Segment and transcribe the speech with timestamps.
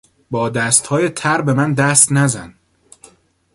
[0.31, 2.55] با دستهای تر به من دست نزن!